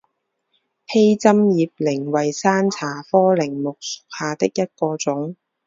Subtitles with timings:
[0.87, 5.35] 披针叶柃为山茶科柃木属下的一个种。